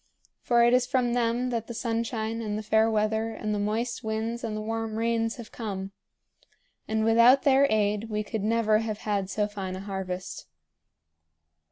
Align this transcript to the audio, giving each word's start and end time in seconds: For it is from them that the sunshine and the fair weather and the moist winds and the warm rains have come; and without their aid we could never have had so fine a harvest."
For 0.41 0.63
it 0.63 0.73
is 0.73 0.87
from 0.87 1.13
them 1.13 1.51
that 1.51 1.67
the 1.67 1.75
sunshine 1.75 2.41
and 2.41 2.57
the 2.57 2.63
fair 2.63 2.89
weather 2.89 3.35
and 3.35 3.53
the 3.53 3.59
moist 3.59 4.03
winds 4.03 4.43
and 4.43 4.57
the 4.57 4.61
warm 4.61 4.95
rains 4.95 5.35
have 5.35 5.51
come; 5.51 5.91
and 6.87 7.05
without 7.05 7.43
their 7.43 7.67
aid 7.69 8.09
we 8.09 8.23
could 8.23 8.41
never 8.43 8.79
have 8.79 8.97
had 9.01 9.29
so 9.29 9.47
fine 9.47 9.75
a 9.75 9.79
harvest." 9.81 10.47